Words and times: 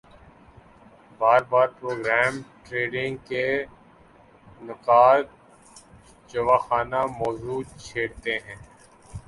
باربار 1.19 1.67
programme 1.79 2.33
trading 2.65 3.15
کے 3.27 3.45
نقّاد 4.61 5.23
جواخانہ 6.29 7.05
موضوع 7.19 7.61
چھیڑتے 7.79 8.37
ہیں 8.45 8.55